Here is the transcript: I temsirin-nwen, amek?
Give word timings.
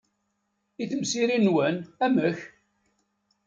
I 0.81 0.83
temsirin-nwen, 0.91 1.77
amek? 2.05 2.39